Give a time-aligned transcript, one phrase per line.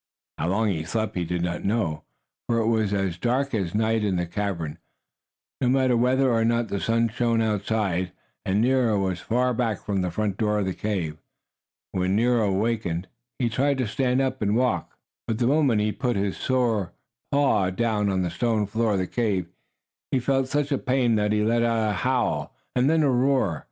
[0.39, 2.05] How long he slept he did not know,
[2.49, 4.79] for it was as dark as night in the cavern,
[5.61, 8.11] no matter whether or not the sun shone outside,
[8.43, 11.17] and Nero was far back from the front door of the cave.
[11.91, 14.97] When Nero awakened he tried to stand up and walk.
[15.27, 16.93] But the moment he put his sore
[17.31, 19.49] paw down on the stone floor of the cave,
[20.09, 23.59] he felt such a pain that he let out a howl and then a roar.